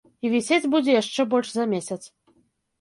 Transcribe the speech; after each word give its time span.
І 0.27 0.29
вісець 0.35 0.67
будзе 0.73 0.97
яшчэ 1.01 1.27
больш 1.35 1.53
за 1.61 1.71
месяц. 1.77 2.01